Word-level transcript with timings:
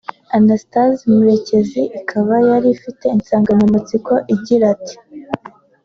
Anastase 0.37 1.03
Murekezi; 1.15 1.81
ikaba 1.99 2.33
yari 2.49 2.67
ifite 2.75 3.03
insanganyamatsiko 3.15 4.13
igira 4.33 4.67
iti 4.75 4.95